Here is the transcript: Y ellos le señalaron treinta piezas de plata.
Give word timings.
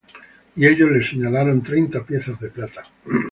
Y 0.55 0.65
ellos 0.65 0.89
le 0.89 1.03
señalaron 1.05 1.61
treinta 1.61 2.03
piezas 2.03 2.39
de 2.39 2.49
plata. 2.49 2.85